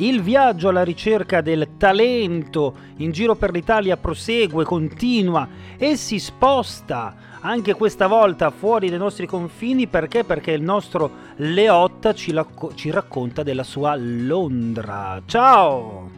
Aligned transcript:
Il 0.00 0.22
viaggio 0.22 0.70
alla 0.70 0.82
ricerca 0.82 1.42
del 1.42 1.76
talento 1.76 2.74
in 2.96 3.10
giro 3.10 3.34
per 3.34 3.50
l'Italia 3.50 3.98
prosegue, 3.98 4.64
continua 4.64 5.46
e 5.76 5.94
si 5.96 6.18
sposta 6.18 7.14
anche 7.40 7.74
questa 7.74 8.06
volta 8.06 8.48
fuori 8.48 8.88
dai 8.88 8.98
nostri 8.98 9.26
confini 9.26 9.88
perché? 9.88 10.24
Perché 10.24 10.52
il 10.52 10.62
nostro 10.62 11.10
Leotta 11.36 12.14
ci, 12.14 12.32
lacco- 12.32 12.74
ci 12.74 12.90
racconta 12.90 13.42
della 13.42 13.62
sua 13.62 13.94
Londra. 13.94 15.20
Ciao! 15.26 16.10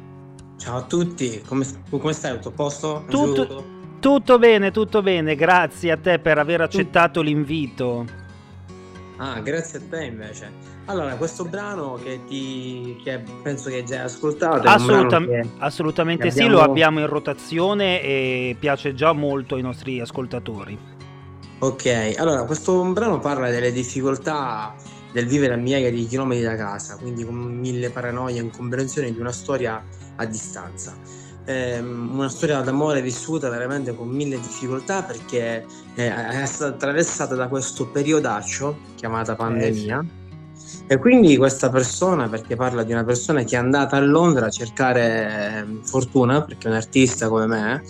Ciao 0.59 0.77
a 0.77 0.83
tutti, 0.83 1.43
come, 1.45 1.67
come 1.91 2.13
stai? 2.13 2.35
Tutto 2.35 2.49
a 2.51 2.53
posto? 2.53 3.05
Tutto, 3.09 3.65
tutto 3.99 4.39
bene, 4.39 4.71
tutto 4.71 5.03
bene, 5.03 5.35
grazie 5.35 5.91
a 5.91 5.97
te 5.97 6.21
per 6.21 6.39
aver 6.39 6.61
accettato 6.61 7.21
l'invito. 7.21 8.22
Ah, 9.17 9.41
grazie 9.41 9.79
a 9.79 9.83
te 9.89 10.05
invece. 10.05 10.51
Allora, 10.87 11.15
questo 11.17 11.45
brano 11.45 11.99
che, 12.03 12.21
ti, 12.27 13.01
che 13.05 13.23
penso 13.43 13.69
che 13.69 13.77
hai 13.77 13.85
già 13.85 14.05
ascoltato. 14.05 14.67
Assoluta- 14.67 15.23
assolutamente 15.59 16.29
abbiamo... 16.29 16.49
sì, 16.49 16.55
lo 16.55 16.63
abbiamo 16.63 17.01
in 17.01 17.07
rotazione 17.07 18.03
e 18.03 18.57
piace 18.59 18.95
già 18.95 19.13
molto 19.13 19.55
ai 19.55 19.63
nostri 19.63 20.01
ascoltatori. 20.01 20.79
Ok, 21.59 22.15
allora 22.17 22.45
questo 22.45 22.83
brano 22.87 23.21
parla 23.21 23.49
delle 23.49 23.71
difficoltà 23.71 24.75
del 25.13 25.27
vivere 25.27 25.55
a 25.55 25.57
migliaia 25.57 25.91
di 25.91 26.07
chilometri 26.07 26.43
da 26.43 26.57
casa, 26.57 26.97
quindi 26.97 27.25
con 27.25 27.37
mille 27.37 27.91
paranoie 27.91 28.39
e 28.39 28.41
incomprensioni 28.41 29.13
di 29.13 29.21
una 29.21 29.31
storia 29.31 29.85
a 30.17 30.25
distanza. 30.25 30.97
Eh, 31.45 31.81
una 31.81 32.29
storia 32.29 32.61
d'amore 32.61 33.03
vissuta 33.03 33.49
veramente 33.49 33.95
con 33.95 34.09
mille 34.09 34.39
difficoltà 34.39 35.03
perché 35.03 35.67
eh, 35.95 36.15
è 36.15 36.47
stata 36.47 36.75
attraversata 36.75 37.35
da 37.35 37.49
questo 37.49 37.89
periodaccio 37.89 38.77
chiamata 38.95 39.35
pandemia. 39.35 40.01
Eh 40.01 40.03
sì 40.03 40.21
e 40.87 40.99
quindi 40.99 41.37
questa 41.37 41.71
persona, 41.71 42.29
perché 42.29 42.57
parla 42.57 42.83
di 42.83 42.93
una 42.93 43.05
persona 43.05 43.43
che 43.45 43.57
è 43.57 43.59
andata 43.59 43.97
a 43.97 44.01
Londra 44.01 44.47
a 44.47 44.51
cercare 44.51 45.57
ehm, 45.57 45.83
fortuna, 45.83 46.43
perché 46.43 46.69
è 46.69 46.71
un 46.71 46.77
artista 46.77 47.29
come 47.29 47.47
me, 47.47 47.83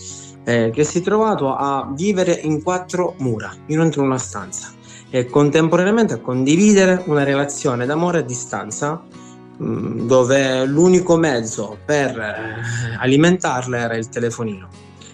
eh, 0.45 0.71
che 0.73 0.85
si 0.85 0.99
è 0.99 1.03
trovato 1.03 1.55
a 1.55 1.91
vivere 1.95 2.33
in 2.33 2.63
quattro 2.63 3.15
mura, 3.19 3.53
in 3.67 3.81
una 3.97 4.19
stanza, 4.19 4.73
e 5.11 5.27
contemporaneamente 5.27 6.15
a 6.15 6.19
condividere 6.19 7.03
una 7.07 7.25
relazione 7.25 7.87
d'amore 7.87 8.19
a 8.19 8.23
distanza, 8.23 9.03
dove 9.63 10.65
l'unico 10.67 11.17
mezzo 11.17 11.79
per 11.85 12.19
eh, 12.19 12.97
alimentarla 12.99 13.79
era 13.79 13.97
il 13.97 14.09
telefonino. 14.09 14.69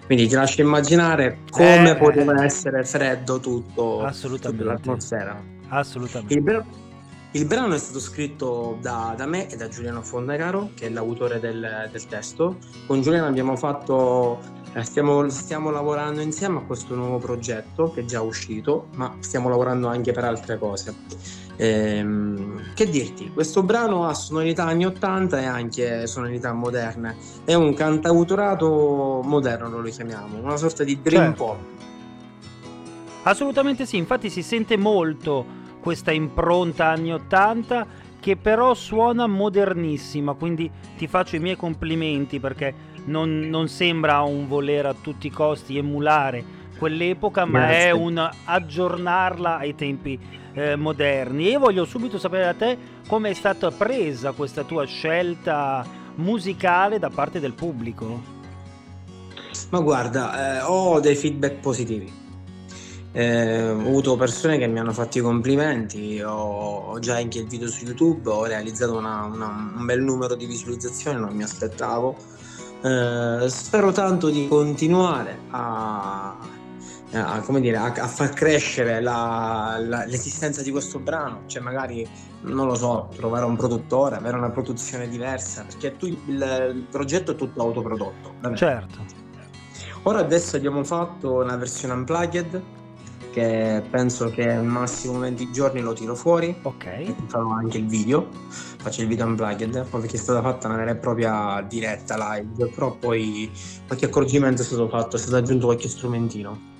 Quindi 0.07 0.27
ti 0.27 0.35
lascio 0.35 0.63
immaginare 0.63 1.41
come 1.51 1.91
eh, 1.91 1.97
poteva 1.97 2.43
essere 2.43 2.83
freddo 2.85 3.41
tutto, 3.41 4.03
assolutamente. 4.03 4.63
tutta 4.63 4.75
l'atmosfera. 4.75 5.43
Assolutamente. 5.69 6.35
Il, 6.35 6.65
il 7.33 7.45
brano 7.45 7.75
è 7.75 7.79
stato 7.79 8.01
scritto 8.01 8.79
da, 8.81 9.13
da, 9.15 9.27
me 9.27 9.51
e 9.51 9.57
da 9.57 9.69
Giuliano 9.69 10.01
Fondacaro, 10.01 10.71
che 10.75 10.87
è 10.87 10.89
l'autore 10.89 11.41
del, 11.41 11.91
del 11.93 12.07
testo. 12.07 12.57
Con 12.87 13.03
Giuliano 13.03 13.27
abbiamo 13.27 13.55
fatto, 13.55 14.39
eh, 14.73 14.83
stiamo, 14.83 15.29
stiamo, 15.29 15.69
lavorando 15.69 16.23
insieme 16.23 16.57
a 16.57 16.63
questo 16.63 16.95
nuovo 16.95 17.19
progetto 17.19 17.93
che 17.93 18.01
è 18.01 18.05
già 18.07 18.23
uscito, 18.23 18.87
ma 18.95 19.15
stiamo 19.19 19.51
lavorando 19.51 19.89
anche 19.89 20.13
per 20.13 20.25
altre 20.25 20.57
cose. 20.57 20.95
Ehm, 21.61 22.73
che 22.73 22.89
dirti, 22.89 23.33
questo 23.33 23.65
brano 23.65 24.07
ha 24.07 24.15
sonorità 24.15 24.65
anni 24.65 24.87
80 24.87 25.41
e 25.41 25.45
anche 25.45 26.07
sonorità 26.07 26.53
moderne. 26.53 27.17
È 27.45 27.55
un 27.55 27.75
cantautorato 27.75 29.23
moderno, 29.25 29.69
lo 29.69 29.91
chiamiamo, 29.91 30.39
una 30.41 30.57
sorta 30.57 30.85
di 30.85 31.01
dream 31.03 31.31
certo. 31.31 31.45
pop. 31.45 31.59
Assolutamente 33.25 33.87
sì, 33.87 33.97
infatti 33.97 34.31
si 34.31 34.43
sente 34.43 34.77
molto 34.77 35.45
questa 35.81 36.13
impronta 36.13 36.87
anni 36.87 37.13
80 37.13 37.87
che 38.21 38.37
però 38.37 38.75
suona 38.75 39.27
modernissima, 39.27 40.35
quindi 40.35 40.71
ti 40.97 41.09
faccio 41.09 41.35
i 41.35 41.41
miei 41.41 41.57
complimenti 41.57 42.39
perché 42.39 42.73
non, 43.07 43.49
non 43.49 43.69
sembra 43.69 44.21
un 44.21 44.47
voler 44.47 44.87
a 44.87 44.95
tutti 44.95 45.27
i 45.27 45.31
costi 45.31 45.77
emulare 45.77 46.58
quell'epoca, 46.79 47.45
ma 47.45 47.61
Grazie. 47.61 47.87
è 47.87 47.91
un 47.91 48.31
aggiornarla 48.45 49.59
ai 49.59 49.75
tempi 49.75 50.19
eh, 50.55 50.77
moderni. 50.77 51.47
E 51.47 51.51
io 51.51 51.59
voglio 51.59 51.85
subito 51.85 52.19
sapere 52.19 52.45
da 52.45 52.55
te 52.55 52.79
come 53.07 53.31
è 53.31 53.35
stata 53.35 53.71
presa 53.71 54.33
questa 54.33 54.65
tua 54.65 54.85
scelta 54.87 55.85
musicale 56.17 56.99
da 56.99 57.11
parte 57.11 57.41
del 57.41 57.53
pubblico. 57.53 58.37
Ma 59.71 59.81
guarda, 59.81 60.59
eh, 60.59 60.63
ho 60.63 61.01
dei 61.01 61.15
feedback 61.15 61.57
positivi 61.61 62.27
eh, 63.13 63.71
ho 63.71 63.81
avuto 63.81 64.17
persone 64.17 64.59
che 64.59 64.67
mi 64.67 64.79
hanno 64.79 64.93
fatto 64.93 65.19
i 65.19 65.21
complimenti, 65.21 66.21
ho, 66.21 66.91
ho 66.91 66.99
già 66.99 67.17
anche 67.17 67.39
il 67.41 67.47
video 67.47 67.69
su 67.69 67.85
YouTube, 67.85 68.29
ho 68.29 68.45
realizzato 68.45 68.97
una, 68.97 69.25
una, 69.25 69.73
un 69.77 69.85
bel 69.85 70.03
numero 70.03 70.35
di 70.35 70.47
visualizzazioni, 70.47 71.19
non 71.19 71.35
mi 71.35 71.43
aspettavo. 71.43 72.17
Eh, 72.81 73.47
spero 73.49 73.91
tanto 73.93 74.31
di 74.31 74.47
continuare 74.47 75.39
a, 75.51 76.37
a, 77.13 77.59
dire, 77.59 77.77
a, 77.77 77.93
a 77.93 78.07
far 78.07 78.31
crescere 78.31 79.01
la, 79.01 79.79
la, 79.81 80.05
l'esistenza 80.05 80.63
di 80.63 80.71
questo 80.71 80.99
brano, 80.99 81.43
cioè 81.47 81.63
magari, 81.63 82.07
non 82.43 82.67
lo 82.67 82.75
so, 82.75 83.09
trovare 83.15 83.45
un 83.45 83.57
produttore, 83.57 84.17
avere 84.17 84.37
una 84.37 84.51
produzione 84.51 85.09
diversa, 85.09 85.65
perché 85.65 85.97
tu, 85.97 86.07
il, 86.07 86.19
il 86.27 86.87
progetto 86.91 87.33
è 87.33 87.35
tutto 87.35 87.61
autoprodotto. 87.61 88.35
Certo. 88.55 89.27
Ora 90.03 90.21
adesso 90.21 90.57
abbiamo 90.57 90.85
fatto 90.85 91.43
una 91.43 91.57
versione 91.57 91.95
unplugged 91.95 92.63
che 93.31 93.83
penso 93.91 94.31
che 94.31 94.51
al 94.51 94.65
massimo 94.65 95.19
20 95.19 95.51
giorni 95.53 95.81
lo 95.81 95.93
tiro 95.93 96.15
fuori. 96.15 96.57
Ok. 96.63 97.15
Farò 97.27 97.51
anche 97.51 97.79
il 97.79 97.87
video, 97.87 98.29
faccio 98.49 99.03
il 99.03 99.09
video 99.09 99.27
unplugged, 99.27 99.87
poi 99.89 100.01
perché 100.01 100.17
è 100.17 100.21
stata 100.21 100.41
fatta 100.41 100.69
una 100.69 100.77
vera 100.77 100.93
e 100.93 100.97
propria 100.97 101.65
diretta 101.69 102.17
live, 102.35 102.69
però 102.69 102.97
poi 102.97 103.51
qualche 103.87 104.07
accorgimento 104.07 104.63
è 104.63 104.65
stato 104.65 104.89
fatto, 104.89 105.17
è 105.17 105.19
stato 105.19 105.37
aggiunto 105.37 105.67
qualche 105.67 105.89
strumentino. 105.89 106.77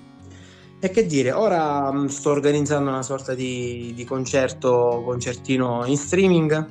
E 0.81 0.89
che 0.91 1.05
dire, 1.05 1.31
ora 1.33 1.91
mm, 1.91 2.05
sto 2.05 2.31
organizzando 2.31 2.89
una 2.89 3.03
sorta 3.03 3.33
di, 3.33 3.91
di 3.93 4.05
concerto, 4.05 5.01
concertino 5.05 5.83
in 5.85 5.97
streaming, 5.97 6.67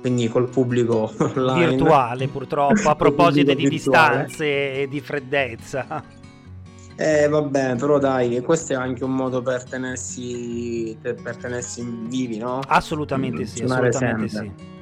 quindi 0.00 0.28
col 0.28 0.48
pubblico 0.48 1.12
online. 1.18 1.70
Virtuale 1.70 2.28
purtroppo, 2.28 2.88
a 2.88 2.94
proposito 2.94 3.52
di 3.52 3.66
virtuale. 3.66 4.26
distanze 4.26 4.82
e 4.82 4.88
di 4.88 5.00
freddezza. 5.00 6.04
Eh 6.98 7.28
vabbè, 7.28 7.76
però 7.76 7.98
dai, 7.98 8.40
questo 8.40 8.72
è 8.72 8.76
anche 8.76 9.04
un 9.04 9.14
modo 9.14 9.42
per 9.42 9.64
tenersi, 9.64 10.96
per 11.02 11.36
tenersi 11.36 11.84
vivi, 12.06 12.38
no? 12.38 12.60
Assolutamente 12.66 13.44
sì, 13.44 13.64
assolutamente 13.64 14.28
sempre. 14.28 14.54
sì. 14.56 14.74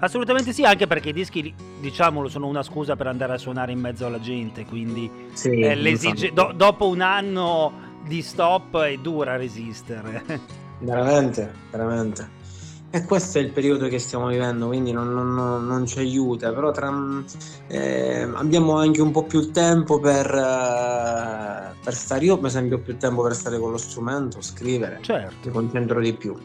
Assolutamente 0.00 0.52
sì, 0.52 0.64
anche 0.64 0.86
perché 0.86 1.08
i 1.08 1.12
dischi, 1.14 1.54
diciamolo, 1.80 2.28
sono 2.28 2.46
una 2.46 2.62
scusa 2.62 2.94
per 2.96 3.06
andare 3.06 3.32
a 3.32 3.38
suonare 3.38 3.72
in 3.72 3.78
mezzo 3.78 4.04
alla 4.04 4.20
gente, 4.20 4.66
quindi 4.66 5.10
sì, 5.32 5.60
eh, 5.60 6.30
do- 6.34 6.52
dopo 6.54 6.88
un 6.88 7.00
anno 7.00 7.72
di 8.06 8.22
stop 8.22 8.78
è 8.80 8.96
dura 8.98 9.36
resistere. 9.36 10.22
Veramente, 10.80 11.52
veramente. 11.70 12.42
E 12.90 13.04
questo 13.04 13.38
è 13.38 13.40
il 13.40 13.50
periodo 13.50 13.88
che 13.88 13.98
stiamo 13.98 14.28
vivendo, 14.28 14.68
quindi 14.68 14.92
non, 14.92 15.12
non, 15.12 15.34
non 15.66 15.84
ci 15.84 15.98
aiuta, 15.98 16.52
però 16.52 16.70
tra, 16.70 16.92
eh, 17.66 18.22
abbiamo 18.34 18.76
anche 18.76 19.00
un 19.00 19.10
po' 19.10 19.24
più 19.24 19.50
tempo 19.50 19.98
per, 19.98 20.26
eh, 20.26 21.74
per, 21.82 21.92
stare, 21.92 22.24
io 22.24 22.36
per 22.36 22.46
esempio 22.46 22.76
ho 22.76 22.80
più 22.80 22.96
tempo 22.96 23.22
per 23.22 23.34
stare 23.34 23.58
con 23.58 23.72
lo 23.72 23.78
strumento, 23.78 24.40
scrivere, 24.40 24.98
certo. 25.00 25.48
mi 25.48 25.52
concentro 25.52 26.00
di 26.00 26.12
più. 26.12 26.36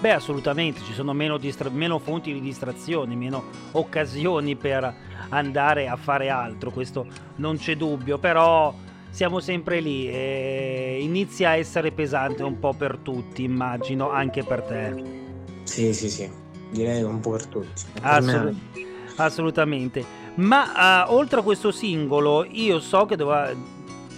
Beh, 0.00 0.12
assolutamente, 0.12 0.80
ci 0.80 0.94
sono 0.94 1.12
meno, 1.12 1.36
distra- 1.36 1.68
meno 1.68 1.98
fonti 1.98 2.32
di 2.32 2.40
distrazione, 2.40 3.14
meno 3.14 3.44
occasioni 3.72 4.56
per 4.56 4.94
andare 5.28 5.88
a 5.88 5.96
fare 5.96 6.30
altro, 6.30 6.70
questo 6.70 7.06
non 7.36 7.58
c'è 7.58 7.76
dubbio, 7.76 8.16
però 8.16 8.74
siamo 9.10 9.40
sempre 9.40 9.80
lì 9.80 10.08
e 10.08 10.98
inizia 11.00 11.50
a 11.50 11.56
essere 11.56 11.90
pesante 11.90 12.42
un 12.42 12.58
po' 12.58 12.72
per 12.72 12.98
tutti, 13.02 13.42
immagino, 13.42 14.10
anche 14.10 14.42
per 14.42 14.62
te. 14.62 15.18
Sì, 15.64 15.92
sì, 15.92 16.08
sì, 16.08 16.30
direi 16.70 17.02
un 17.02 17.20
po' 17.20 17.30
per 17.30 17.46
tutti. 17.46 17.82
Assolut- 18.00 18.56
assolutamente. 19.16 20.18
Ma 20.34 21.04
uh, 21.06 21.14
oltre 21.14 21.40
a 21.40 21.42
questo 21.42 21.70
singolo, 21.70 22.46
io 22.48 22.80
so 22.80 23.04
che 23.04 23.16
doveva, 23.16 23.52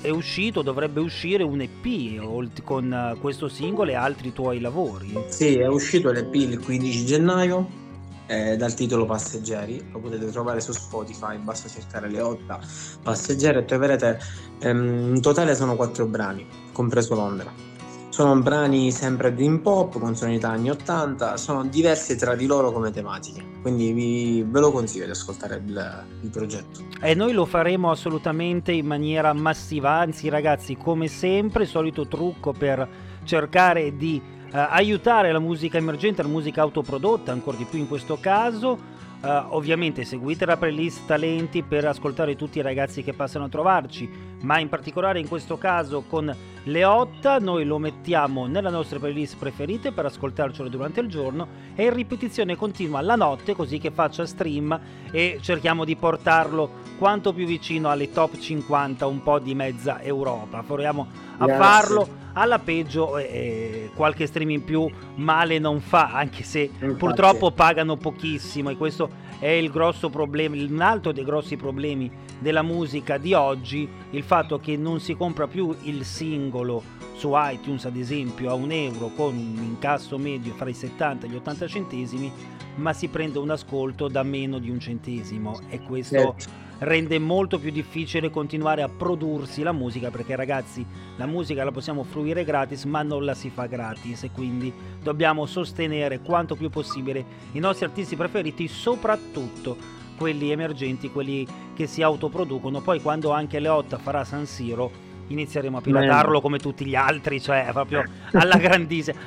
è 0.01 0.11
uscito, 0.11 0.63
dovrebbe 0.63 1.01
uscire 1.01 1.43
un 1.43 1.61
EP 1.61 2.63
con 2.63 3.15
uh, 3.15 3.19
questo 3.19 3.49
singolo 3.49 3.91
e 3.91 3.95
altri 3.95 4.33
tuoi 4.33 4.61
lavori. 4.61 5.13
Sì, 5.29 5.57
è 5.57 5.67
uscito 5.67 6.13
l'EP 6.13 6.35
il 6.35 6.61
15 6.61 7.05
gennaio 7.05 7.81
eh, 8.27 8.57
dal 8.57 8.75
titolo 8.75 9.05
Passeggeri, 9.05 9.91
lo 9.93 9.99
potete 9.99 10.31
trovare 10.31 10.61
su 10.61 10.73
Spotify, 10.73 11.37
basta 11.39 11.69
cercare 11.69 12.09
le 12.09 12.21
8 12.21 12.59
Passeggeri 13.03 13.59
e 13.59 13.65
troverete, 13.65 14.19
ehm, 14.61 15.15
in 15.15 15.21
totale 15.21 15.55
sono 15.55 15.77
quattro 15.77 16.07
brani, 16.07 16.47
compreso 16.73 17.15
Londra. 17.15 17.71
Sono 18.09 18.39
brani 18.43 18.93
sempre 18.93 19.33
dream 19.33 19.61
pop 19.61 19.99
con 19.99 20.15
sonorità 20.15 20.51
anni 20.51 20.69
80, 20.69 21.39
sono 21.39 21.65
diversi 21.65 22.15
tra 22.15 22.35
di 22.35 22.45
loro 22.45 22.71
come 22.71 22.91
tematiche, 22.91 23.43
quindi 23.63 23.91
vi, 23.93 24.45
ve 24.47 24.61
lo 24.61 24.71
consiglio 24.71 25.07
di 25.07 25.13
ascoltare 25.13 25.63
il, 25.65 26.05
il 26.21 26.29
progetto. 26.29 26.81
E 27.01 27.15
noi 27.15 27.33
lo 27.33 27.47
faremo 27.47 27.91
assolutamente 27.91 28.71
in 28.71 28.85
maniera 28.85 29.33
massiva, 29.33 29.93
anzi 29.93 30.29
ragazzi 30.29 30.77
come 30.77 31.09
sempre, 31.09 31.65
solito 31.65 32.07
trucco 32.07 32.53
per 32.53 32.87
cercare 33.25 33.97
di 33.97 34.21
aiutare 34.53 35.33
la 35.33 35.39
musica 35.39 35.79
emergente, 35.79 36.23
la 36.23 36.29
musica 36.29 36.63
autoprodotta, 36.63 37.33
ancora 37.33 37.57
di 37.57 37.65
più 37.65 37.79
in 37.79 37.89
questo 37.89 38.19
caso 38.21 39.01
Uh, 39.23 39.55
ovviamente 39.55 40.03
seguite 40.05 40.45
la 40.45 40.57
playlist 40.57 41.07
talenti 41.07 41.63
per 41.63 41.85
ascoltare 41.85 42.35
tutti 42.35 42.59
i 42.59 42.61
ragazzi 42.61 43.05
che 43.05 43.13
passano 43.13 43.45
a 43.45 43.49
trovarci, 43.49 44.11
ma 44.41 44.59
in 44.59 44.69
particolare 44.69 45.21
in 45.21 45.29
questo 45.29 45.59
caso 45.59 46.03
con 46.09 46.35
Leotta 46.65 47.39
noi 47.39 47.65
lo 47.65 47.79
mettiamo 47.79 48.47
nella 48.47 48.69
nostra 48.69 48.99
playlist 48.99 49.37
preferite 49.37 49.93
per 49.93 50.07
ascoltarcelo 50.07 50.69
durante 50.69 50.99
il 50.99 51.07
giorno 51.07 51.47
e 51.77 51.85
in 51.85 51.95
ripetizione 51.95 52.57
continua 52.57 53.01
la 53.01 53.15
notte 53.15 53.55
così 53.55 53.79
che 53.79 53.93
faccia 53.93 54.27
stream 54.27 54.81
e 55.13 55.39
cerchiamo 55.41 55.85
di 55.85 55.95
portarlo 55.95 56.69
quanto 56.99 57.33
più 57.33 57.47
vicino 57.47 57.91
alle 57.91 58.11
top 58.11 58.37
50 58.37 59.07
un 59.07 59.23
po' 59.23 59.39
di 59.39 59.55
mezza 59.55 60.01
Europa. 60.03 60.65
Proviamo 60.67 61.07
a 61.39 61.47
Grazie. 61.47 61.65
farlo 61.65 62.09
alla 62.33 62.59
peggio 62.59 63.19
eh, 63.19 63.91
qualche 63.95 64.27
stream 64.27 64.51
in 64.51 64.65
più 64.65 64.89
male 65.17 65.59
non 65.59 65.81
fa 65.81 66.13
anche 66.13 66.43
se 66.43 66.61
Infatti. 66.61 66.95
purtroppo 66.95 67.51
pagano 67.51 67.97
pochissimo. 67.97 68.71
E 68.71 68.77
questo 68.77 69.11
è 69.39 69.49
il 69.49 69.71
grosso 69.71 70.09
problema 70.09 70.57
un 70.57 70.81
altro 70.81 71.13
dei 71.13 71.25
grossi 71.25 71.57
problemi 71.57 72.11
della 72.39 72.63
musica 72.63 73.19
di 73.19 73.35
oggi 73.35 73.89
il 74.11 74.23
fatto 74.23 74.59
che 74.59 74.77
non 74.77 75.01
si 75.01 75.15
compra 75.15 75.47
più 75.47 75.75
il 75.83 76.05
singolo 76.05 76.83
su 77.15 77.33
iTunes 77.35 77.85
ad 77.85 77.97
esempio 77.97 78.51
a 78.51 78.55
un 78.55 78.71
euro 78.71 79.11
con 79.15 79.35
un 79.35 79.63
incasso 79.63 80.19
medio 80.19 80.55
fra 80.55 80.69
i 80.69 80.75
70 80.75 81.27
e 81.27 81.29
gli 81.29 81.37
80 81.37 81.67
centesimi 81.69 82.33
ma 82.77 82.93
si 82.93 83.09
prende 83.09 83.39
un 83.39 83.51
ascolto 83.51 84.09
da 84.09 84.23
meno 84.23 84.59
di 84.59 84.71
un 84.71 84.81
centesimo. 84.81 85.61
E 85.69 85.81
questo 85.81 86.17
certo 86.17 86.71
rende 86.83 87.19
molto 87.19 87.59
più 87.59 87.71
difficile 87.71 88.31
continuare 88.31 88.83
a 88.83 88.89
prodursi 88.89 89.63
la 89.63 89.73
musica 89.73 90.11
perché 90.11 90.35
ragazzi 90.37 90.85
la 91.17 91.27
musica 91.27 91.65
la 91.65 91.71
possiamo 91.71 92.03
fruire 92.03 92.45
gratis 92.45 92.85
ma 92.85 93.03
non 93.03 93.25
la 93.25 93.35
si 93.35 93.51
fa 93.51 93.67
gratis. 93.67 94.25
E 94.25 94.31
quindi 94.31 94.73
dobbiamo 95.03 95.47
sostenere 95.47 96.21
quanto 96.21 96.57
più 96.57 96.71
possibile 96.71 97.25
i 97.53 97.59
nostri 97.59 97.85
artisti 97.85 98.17
preferiti 98.17 98.69
soprattutto 98.69 100.01
quelli 100.17 100.51
emergenti 100.51 101.11
quelli 101.11 101.47
che 101.75 101.87
si 101.87 102.03
autoproducono. 102.03 102.81
Poi 102.81 103.01
quando 103.01 103.31
anche 103.31 103.61
Leotta 103.61 103.99
farà 103.99 104.25
San 104.25 104.47
Siro 104.47 105.11
inizieremo 105.29 105.79
a 105.79 105.81
piratarlo 105.81 106.41
come 106.41 106.59
tutti 106.59 106.85
gli 106.85 106.95
altri 106.95 107.41
cioè 107.41 107.69
proprio 107.73 108.05
alla 108.33 108.57
grandissima. 108.57 109.19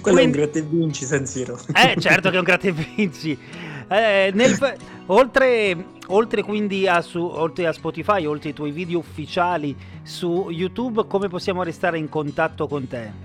Quello 0.00 0.18
Quindi... 0.18 0.20
è 0.20 0.24
un 0.24 0.30
gratta 0.30 0.58
e 0.58 0.62
vinci 0.62 1.04
San 1.04 1.26
Siro. 1.26 1.58
Eh 1.74 2.00
certo 2.00 2.30
che 2.30 2.36
è 2.36 2.38
un 2.38 2.44
gratta 2.44 2.68
e 2.68 2.72
vinci. 2.72 3.36
Eh, 3.88 4.30
nel, 4.32 4.56
oltre, 5.06 5.86
oltre, 6.08 6.42
quindi 6.42 6.86
a, 6.86 7.00
su, 7.00 7.20
oltre 7.20 7.66
a 7.66 7.72
Spotify, 7.72 8.26
oltre 8.26 8.50
ai 8.50 8.54
tuoi 8.54 8.70
video 8.70 8.98
ufficiali 8.98 9.76
su 10.02 10.48
YouTube, 10.50 11.06
come 11.06 11.28
possiamo 11.28 11.62
restare 11.62 11.98
in 11.98 12.08
contatto 12.08 12.66
con 12.66 12.86
te? 12.86 13.24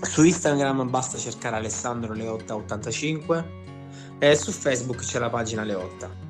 Su 0.00 0.22
Instagram 0.24 0.88
basta 0.88 1.18
cercare 1.18 1.56
Alessandro 1.56 2.14
Leotta85 2.14 3.44
e 4.18 4.34
su 4.36 4.52
Facebook 4.52 4.98
c'è 4.98 5.18
la 5.18 5.30
pagina 5.30 5.62
Leotta. 5.64 6.26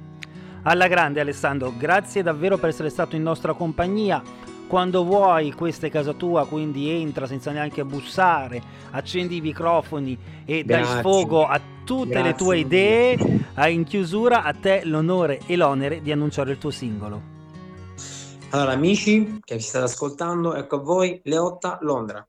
Alla 0.63 0.89
grande 0.89 1.21
Alessandro, 1.21 1.73
grazie 1.77 2.23
davvero 2.23 2.59
per 2.59 2.71
essere 2.71 2.91
stato 2.91 3.17
in 3.17 3.23
nostra 3.23 3.53
compagnia 3.55 4.23
quando 4.69 5.03
vuoi 5.03 5.53
questa 5.53 5.89
è 5.89 5.91
casa 5.91 6.13
tua, 6.13 6.47
quindi 6.47 6.91
entra 6.91 7.27
senza 7.27 7.51
neanche 7.51 7.85
bussare, 7.85 8.63
accendi 8.93 9.37
i 9.37 9.41
microfoni 9.41 10.17
e 10.45 10.63
Grazie. 10.63 10.93
dai 10.93 10.99
sfogo 11.01 11.47
a 11.47 11.61
tutte 11.85 12.11
Grazie. 12.11 12.31
le 12.31 12.35
tue 12.37 12.59
idee. 12.59 13.47
In 13.67 13.83
chiusura 13.83 14.45
a 14.45 14.53
te 14.53 14.83
l'onore 14.85 15.41
e 15.47 15.57
l'onere 15.57 16.03
di 16.03 16.13
annunciare 16.13 16.53
il 16.53 16.59
tuo 16.59 16.71
singolo. 16.71 17.21
Allora 18.51 18.73
amici 18.73 19.41
che 19.43 19.57
vi 19.57 19.63
state 19.63 19.87
ascoltando, 19.87 20.55
ecco 20.55 20.77
a 20.77 20.81
voi 20.81 21.19
Leotta 21.25 21.79
Londra. 21.81 22.28